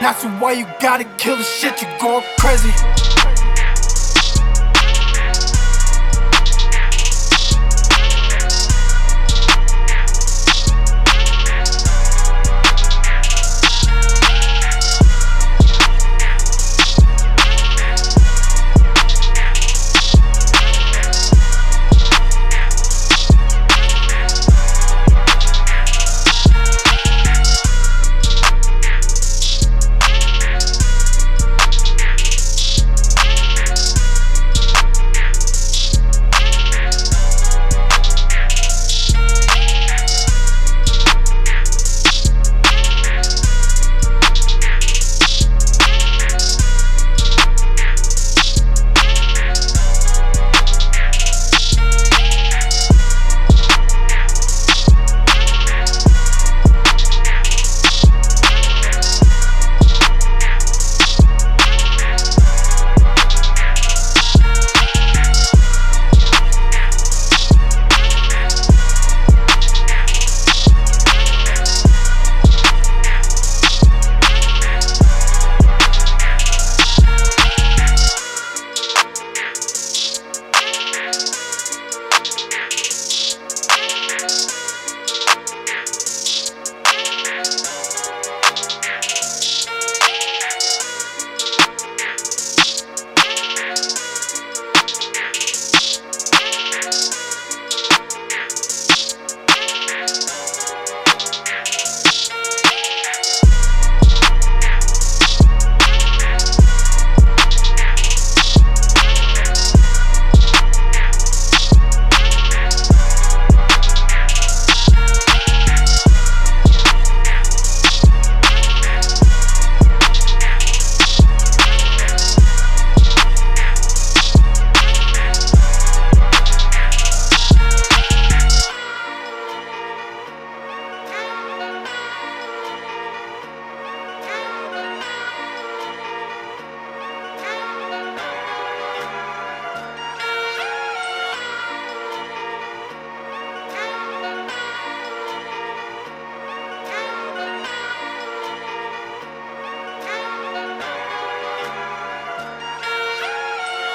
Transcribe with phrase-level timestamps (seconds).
[0.00, 3.23] That's so why you gotta kill the shit, you going crazy.